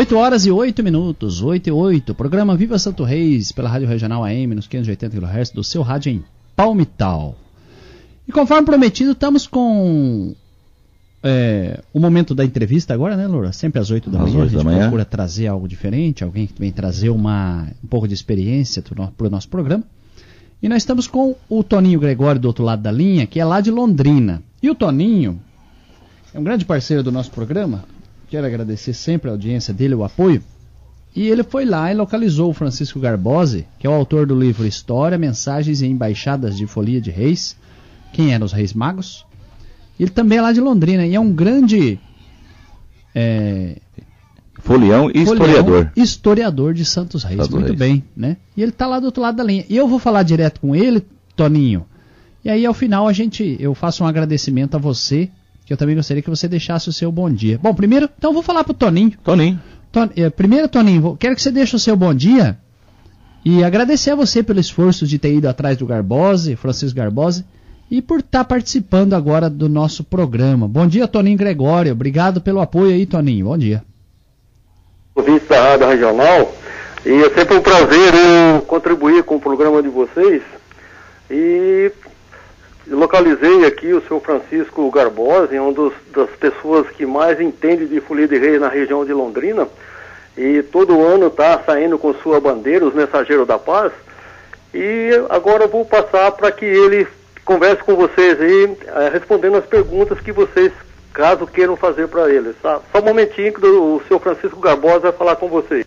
[0.00, 2.14] 8 horas e 8 minutos, 8 e 8.
[2.14, 6.24] Programa Viva Santo Reis pela Rádio Regional AM nos 580 kHz do seu rádio em
[6.56, 7.36] Palmital.
[8.26, 10.34] E conforme prometido, estamos com
[11.22, 13.52] é, o momento da entrevista agora, né, Loura?
[13.52, 14.38] Sempre às 8 da Às manhã.
[14.38, 14.80] A 8 gente da manhã.
[14.84, 19.30] procura trazer algo diferente, alguém que vem trazer uma, um pouco de experiência para o
[19.30, 19.84] nosso programa.
[20.62, 23.60] E nós estamos com o Toninho Gregório do outro lado da linha, que é lá
[23.60, 24.42] de Londrina.
[24.62, 25.38] E o Toninho
[26.32, 27.84] é um grande parceiro do nosso programa.
[28.30, 30.42] Quero agradecer sempre a audiência dele, o apoio.
[31.14, 34.64] E ele foi lá e localizou o Francisco Garbose, que é o autor do livro
[34.64, 37.56] História, Mensagens e Embaixadas de Folia de Reis.
[38.12, 39.26] Quem eram os Reis Magos?
[39.98, 41.98] Ele também é lá de Londrina e é um grande
[43.14, 43.76] é,
[44.60, 45.92] Folião e folião, historiador.
[45.96, 47.38] historiador de Santos Reis.
[47.38, 47.78] Santos Muito Reis.
[47.78, 48.36] bem, né?
[48.56, 49.64] E ele tá lá do outro lado da linha.
[49.68, 51.84] E eu vou falar direto com ele, Toninho.
[52.44, 55.30] E aí ao final a gente eu faço um agradecimento a você,
[55.70, 57.56] que eu também gostaria que você deixasse o seu bom dia.
[57.62, 59.12] Bom, primeiro, então eu vou falar pro Toninho.
[59.22, 59.60] Toninho.
[59.92, 62.58] Ton- eh, primeiro, Toninho, vou- quero que você deixe o seu bom dia
[63.44, 67.44] e agradecer a você pelo esforço de ter ido atrás do Garbose, Francisco Garbose,
[67.88, 70.66] e por estar participando agora do nosso programa.
[70.66, 71.92] Bom dia, Toninho Gregório.
[71.92, 73.46] Obrigado pelo apoio aí, Toninho.
[73.46, 73.84] Bom dia.
[75.14, 76.52] ouvintes da Rádio Regional
[77.06, 80.42] e é sempre um prazer eu contribuir com o programa de vocês
[81.30, 81.92] e
[82.90, 88.26] localizei aqui o seu Francisco Garbosa, um dos, das pessoas que mais entende de folia
[88.26, 89.68] de reis na região de Londrina
[90.36, 93.92] e todo ano está saindo com sua bandeira, os mensageiros da paz
[94.72, 97.06] e agora vou passar para que ele
[97.44, 100.72] converse com vocês aí, eh, respondendo as perguntas que vocês,
[101.12, 102.52] caso queiram fazer para ele.
[102.62, 102.80] Tá?
[102.92, 105.84] Só um momentinho que o, o seu Francisco Garbosa vai falar com vocês.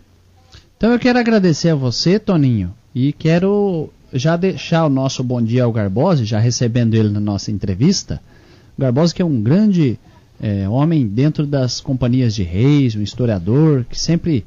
[0.76, 5.64] Então eu quero agradecer a você, Toninho, e quero já deixar o nosso bom dia
[5.64, 8.22] ao Garbose, já recebendo ele na nossa entrevista.
[8.78, 10.00] O Garbose que é um grande
[10.42, 14.46] eh, homem dentro das companhias de reis, um historiador que sempre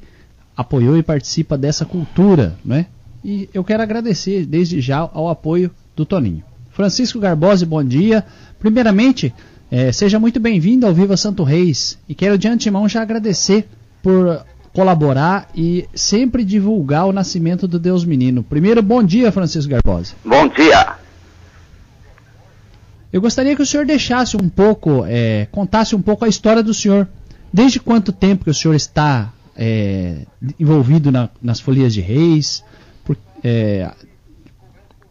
[0.57, 2.87] apoiou e participa dessa cultura, né?
[3.25, 6.45] E eu quero agradecer desde já ao apoio do Toninho.
[6.71, 8.25] Francisco Garbose, bom dia.
[8.59, 9.35] Primeiramente,
[9.71, 13.67] eh, seja muito bem-vindo ao Viva Santo Reis e quero de antemão já agradecer
[14.03, 14.45] por
[14.81, 18.43] colaborar e sempre divulgar o nascimento do Deus Menino.
[18.43, 20.15] Primeiro, bom dia, Francisco Garbose.
[20.23, 20.97] Bom dia.
[23.11, 26.75] Eu gostaria que o senhor deixasse um pouco, eh, contasse um pouco a história do
[26.75, 27.09] senhor.
[27.51, 30.27] Desde quanto tempo que o senhor está eh,
[30.61, 32.63] envolvido na- nas folias de reis?
[33.03, 33.91] Por- eh,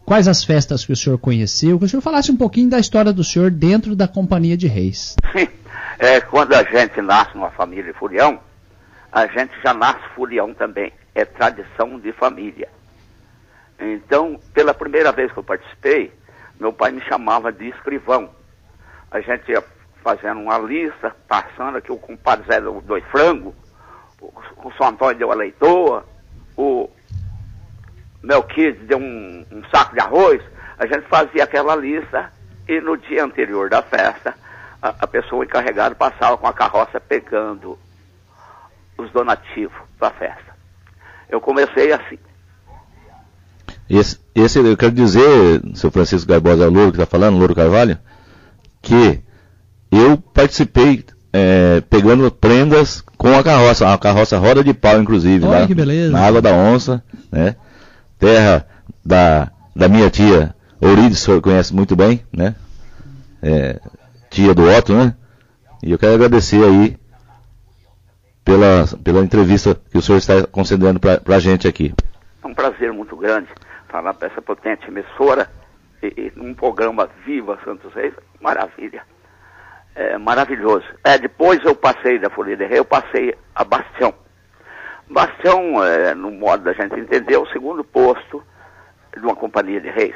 [0.04, 1.76] quais as festas que o senhor conheceu?
[1.76, 5.16] Que o senhor falasse um pouquinho da história do senhor dentro da companhia de reis.
[5.98, 8.38] É, quando a gente nasce numa família de folião,
[9.16, 10.92] a gente já nasce folião também.
[11.14, 12.68] É tradição de família.
[13.80, 16.12] Então, pela primeira vez que eu participei,
[16.60, 18.28] meu pai me chamava de escrivão.
[19.10, 19.64] A gente ia
[20.04, 23.54] fazendo uma lista, passando aqui o compadre Zé deu dois frangos,
[24.20, 26.04] o, São Antônio deu a leitoa,
[26.54, 26.90] o
[28.22, 30.42] Melquides deu um, um saco de arroz.
[30.78, 32.30] A gente fazia aquela lista
[32.68, 34.34] e no dia anterior da festa,
[34.82, 37.78] a, a pessoa encarregada passava com a carroça pegando
[38.98, 40.56] os donativos para a festa.
[41.28, 42.18] Eu comecei assim.
[43.88, 47.98] Esse, esse eu quero dizer, seu Francisco Garbosa Louro que está falando, Louro Carvalho,
[48.82, 49.22] que
[49.90, 55.60] eu participei é, pegando prendas com a carroça, a carroça roda de pau, inclusive, Olha
[55.60, 56.10] lá que beleza.
[56.10, 57.56] na Água da Onça, né?
[58.18, 58.66] Terra
[59.04, 62.54] da, da minha tia Ourides, o senhor conhece muito bem, né?
[63.42, 63.80] É,
[64.30, 65.14] tia do Otto, né?
[65.82, 66.96] E eu quero agradecer aí
[68.46, 71.92] pela, pela entrevista que o senhor está concedendo para a gente aqui.
[72.42, 73.48] É um prazer muito grande
[73.88, 75.50] falar para essa potente emissora
[76.00, 78.14] e, e num programa Viva Santos Reis.
[78.40, 79.02] Maravilha.
[79.96, 80.86] É maravilhoso.
[81.02, 84.14] É, depois eu passei da Folia de Rei, eu passei a Bastião.
[85.10, 88.42] Bastião, é, no modo da gente entender, é o segundo posto
[89.12, 90.14] de uma companhia de reis.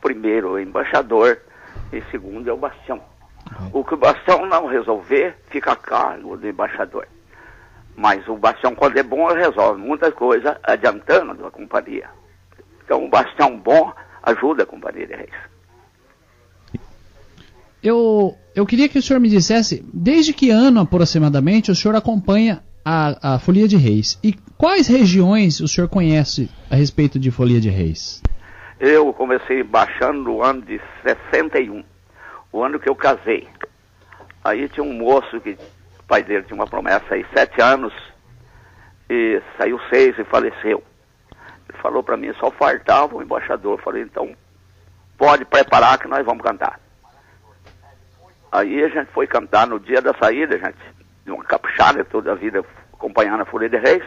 [0.00, 1.38] Primeiro é o embaixador
[1.92, 3.00] e segundo é o Bastião.
[3.72, 7.06] O que o Bastião não resolver, fica a cargo do embaixador.
[7.96, 12.08] Mas o Bastião, quando é bom, resolve muita coisa adiantando a companhia.
[12.84, 15.34] Então, o Bastião bom ajuda a companhia de reis.
[17.82, 22.62] Eu, eu queria que o senhor me dissesse, desde que ano aproximadamente o senhor acompanha
[22.86, 24.16] a, a Folia de Reis?
[24.22, 28.22] E quais regiões o senhor conhece a respeito de Folia de Reis?
[28.78, 31.82] Eu comecei baixando no ano de 61,
[32.52, 33.48] o ano que eu casei.
[34.44, 35.56] Aí tinha um moço que
[36.06, 37.92] o pai dele tinha uma promessa aí, sete anos,
[39.10, 40.80] e saiu seis e faleceu.
[41.68, 43.72] Ele falou para mim, só faltava o embaixador.
[43.72, 44.32] Eu falei, então
[45.18, 46.78] pode preparar que nós vamos cantar.
[48.52, 50.78] Aí a gente foi cantar no dia da saída, gente,
[51.24, 54.04] de uma capuchada toda a vida acompanhando a Folha de Reis,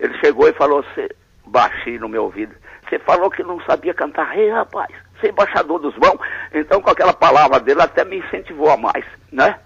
[0.00, 1.06] ele chegou e falou assim,
[1.46, 2.54] baixinho no meu ouvido,
[2.88, 4.88] você falou que não sabia cantar rei, rapaz,
[5.20, 6.18] ser embaixador dos bons,
[6.52, 9.58] então com aquela palavra dele até me incentivou a mais, né?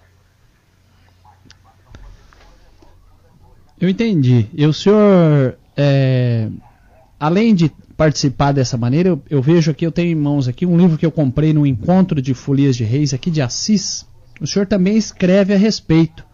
[3.81, 4.47] Eu entendi.
[4.53, 6.49] E o senhor, é,
[7.19, 10.77] além de participar dessa maneira, eu, eu, vejo aqui, eu tenho em mãos aqui um
[10.77, 14.07] livro que eu comprei no Encontro de Folias de Reis aqui de Assis.
[14.41, 16.25] O senhor também escreve a respeito.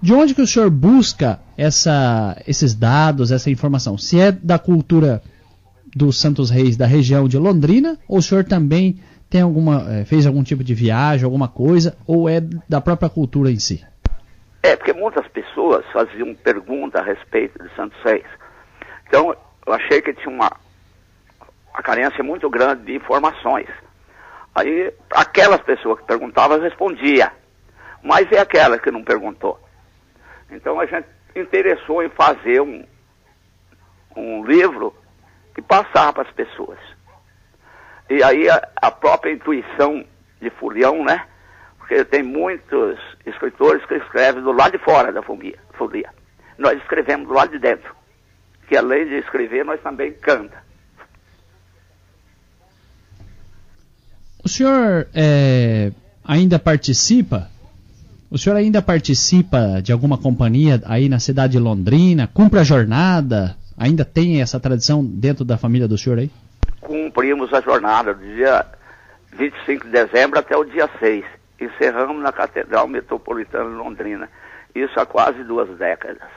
[0.00, 3.96] De onde que o senhor busca essa, esses dados, essa informação?
[3.96, 5.22] Se é da cultura
[5.94, 8.96] dos Santos Reis da região de Londrina, ou o senhor também
[9.30, 13.50] tem alguma, é, fez algum tipo de viagem, alguma coisa, ou é da própria cultura
[13.50, 13.80] em si?
[14.64, 18.24] É, porque muitas pessoas faziam pergunta a respeito de Santos Reis.
[19.06, 20.50] Então, eu achei que tinha uma,
[21.68, 23.68] uma carência muito grande de informações.
[24.54, 27.30] Aí, aquelas pessoas que perguntavam, respondia.
[28.02, 29.60] Mas é aquela que não perguntou.
[30.50, 32.86] Então, a gente interessou em fazer um,
[34.16, 34.96] um livro
[35.54, 36.78] que passar para as pessoas.
[38.08, 40.02] E aí, a, a própria intuição
[40.40, 41.26] de Fulião, né?
[41.86, 46.08] Porque tem muitos escritores que escrevem do lado de fora da folia.
[46.58, 47.94] Nós escrevemos do lado de dentro,
[48.66, 50.64] que além de escrever, nós também canta.
[54.42, 55.92] O senhor é,
[56.24, 57.50] ainda participa?
[58.30, 62.26] O senhor ainda participa de alguma companhia aí na cidade de Londrina?
[62.26, 63.56] Cumpre a jornada?
[63.76, 66.30] Ainda tem essa tradição dentro da família do senhor aí?
[66.80, 68.64] Cumprimos a jornada do dia
[69.36, 74.28] 25 de dezembro até o dia 6 encerramos na Catedral Metropolitana de Londrina.
[74.74, 76.28] Isso há quase duas décadas.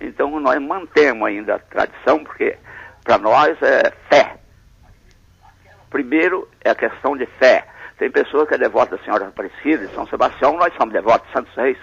[0.00, 2.56] Então nós mantemos ainda a tradição, porque
[3.04, 4.36] para nós é fé.
[5.88, 7.66] Primeiro é a questão de fé.
[7.98, 11.32] Tem pessoa que é devota da Senhora Aparecida, de São Sebastião, nós somos devotos de
[11.32, 11.78] Santos Reis.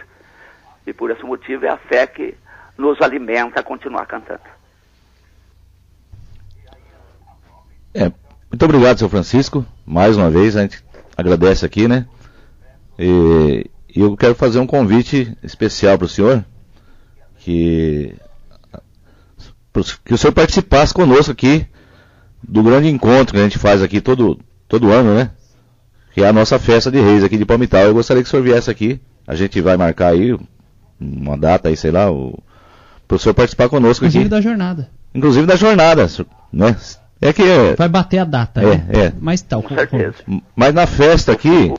[0.86, 2.36] E por esse motivo é a fé que
[2.78, 4.42] nos alimenta a continuar cantando.
[7.94, 8.12] É,
[8.50, 9.66] muito obrigado, seu Francisco.
[9.86, 10.84] Mais uma vez, a gente
[11.16, 12.06] agradece aqui, né?
[13.02, 13.66] E,
[13.96, 16.46] eu quero fazer um convite especial para o senhor,
[17.40, 18.14] que,
[20.06, 21.66] que o senhor participasse conosco aqui
[22.42, 25.32] do grande encontro que a gente faz aqui todo, todo ano, né?
[26.14, 27.82] Que é a nossa festa de reis aqui de Palmital.
[27.84, 29.02] Eu gostaria que o senhor viesse aqui.
[29.26, 30.38] A gente vai marcar aí
[31.00, 32.38] uma data aí, sei lá, o,
[33.08, 34.30] para o senhor participar conosco Inclusive aqui.
[34.30, 34.90] da jornada.
[35.14, 36.08] Inclusive da jornada,
[36.52, 36.76] né?
[37.22, 38.86] É que é, vai bater a data, é, né?
[38.90, 39.14] é.
[39.20, 39.62] Mas tal.
[39.62, 40.16] Com certeza.
[40.56, 41.72] Mas na festa aqui,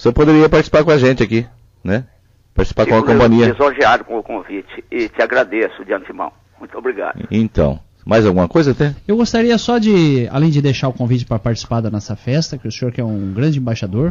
[0.00, 1.46] você poderia participar com a gente aqui,
[1.84, 2.06] né?
[2.54, 3.50] Participar Fico com a companhia.
[3.50, 6.32] lisonjeado com o convite e te agradeço de antemão.
[6.58, 7.28] Muito obrigado.
[7.30, 8.94] Então, mais alguma coisa até?
[9.06, 12.66] Eu gostaria só de, além de deixar o convite para participar da nossa festa, que
[12.66, 14.10] o senhor que é um grande embaixador,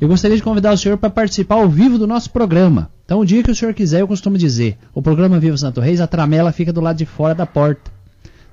[0.00, 2.90] eu gostaria de convidar o senhor para participar ao vivo do nosso programa.
[3.04, 6.00] Então, o dia que o senhor quiser, eu costumo dizer, o programa Viva Santo Reis,
[6.00, 7.92] a tramela fica do lado de fora da porta.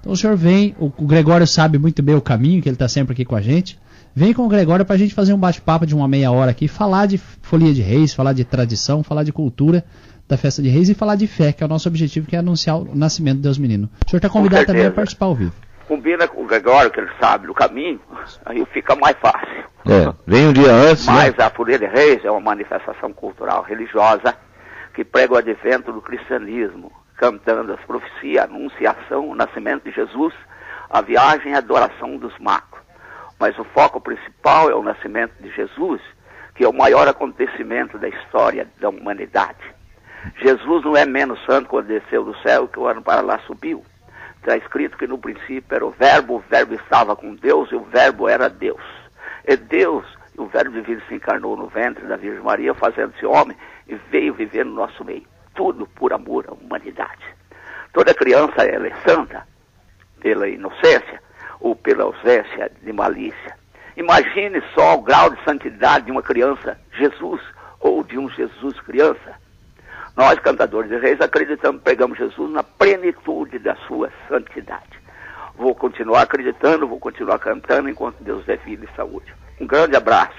[0.05, 2.87] Então o senhor vem, o, o Gregório sabe muito bem o caminho, que ele está
[2.87, 3.75] sempre aqui com a gente.
[4.17, 6.69] Vem com o Gregório para a gente fazer um bate-papo de uma meia hora aqui,
[6.69, 9.83] falar de folia de reis, falar de tradição, falar de cultura
[10.25, 12.39] da festa de reis e falar de fé, que é o nosso objetivo, que é
[12.39, 13.89] anunciar o nascimento de Deus Menino.
[14.05, 15.51] O senhor está convidado também a participar ao vivo.
[15.85, 17.99] Combina com o Gregório, que ele sabe do caminho,
[18.45, 19.65] aí fica mais fácil.
[19.85, 21.05] É, vem um dia antes.
[21.07, 21.13] Né?
[21.13, 21.43] Mas né?
[21.43, 24.33] a Folia de Reis é uma manifestação cultural religiosa
[24.93, 30.33] que prega o advento do cristianismo, cantando as profecias, a anunciação, o nascimento de Jesus,
[30.89, 32.74] a viagem e a adoração dos magos
[33.39, 36.01] mas o foco principal é o nascimento de Jesus,
[36.55, 39.75] que é o maior acontecimento da história da humanidade.
[40.41, 43.83] Jesus não é menos santo quando desceu do céu que o ano para lá subiu.
[44.37, 47.83] Está escrito que no princípio era o Verbo, o Verbo estava com Deus e o
[47.83, 48.81] Verbo era Deus.
[49.43, 50.05] É Deus,
[50.37, 54.33] e o Verbo divino se encarnou no ventre da Virgem Maria, fazendo-se homem e veio
[54.33, 55.25] viver no nosso meio.
[55.53, 57.23] Tudo por amor à humanidade.
[57.93, 59.47] Toda criança ela é santa
[60.19, 61.21] pela inocência,
[61.65, 63.57] ou pela ausência de malícia.
[63.97, 67.41] Imagine só o grau de santidade de uma criança Jesus
[67.79, 69.33] ou de um Jesus criança.
[70.15, 74.93] Nós, cantadores de reis, acreditamos, pegamos Jesus na plenitude da sua santidade.
[75.57, 79.33] Vou continuar acreditando, vou continuar cantando enquanto Deus der vida e saúde.
[79.59, 80.37] Um grande abraço.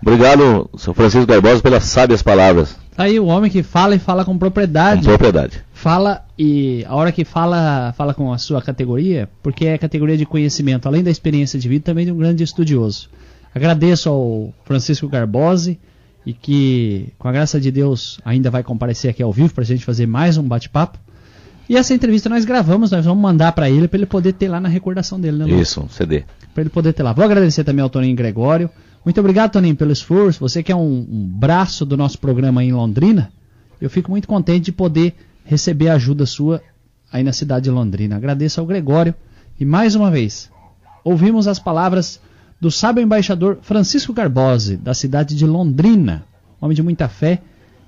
[0.00, 2.78] Obrigado, São Francisco Barbosa, pelas sábias palavras.
[2.96, 5.00] Tá aí o homem que fala e fala com propriedade.
[5.00, 5.64] Com propriedade.
[5.80, 10.26] Fala e a hora que fala, fala com a sua categoria, porque é categoria de
[10.26, 13.08] conhecimento, além da experiência de vida, também de um grande estudioso.
[13.54, 15.80] Agradeço ao Francisco Garbose
[16.26, 19.66] e que, com a graça de Deus, ainda vai comparecer aqui ao vivo para a
[19.66, 20.98] gente fazer mais um bate-papo.
[21.66, 24.60] E essa entrevista nós gravamos, nós vamos mandar para ele, para ele poder ter lá
[24.60, 25.62] na recordação dele, né, Lu?
[25.62, 26.24] Isso, um CD.
[26.52, 27.14] Para ele poder ter lá.
[27.14, 28.68] Vou agradecer também ao Toninho Gregório.
[29.02, 30.40] Muito obrigado, Toninho, pelo esforço.
[30.40, 33.32] Você que é um, um braço do nosso programa em Londrina.
[33.80, 36.62] Eu fico muito contente de poder receber a ajuda sua
[37.12, 38.16] aí na cidade de Londrina.
[38.16, 39.14] Agradeço ao Gregório
[39.58, 40.50] e mais uma vez
[41.04, 42.20] ouvimos as palavras
[42.60, 46.24] do sábio embaixador Francisco Garbose, da cidade de Londrina,
[46.60, 47.40] homem de muita fé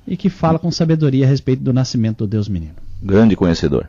[0.06, 2.74] e que fala com sabedoria a respeito do nascimento do Deus menino.
[3.02, 3.88] Grande conhecedor.